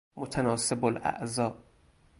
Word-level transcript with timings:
متناسب 0.15 0.85
الاعضاء 0.85 1.55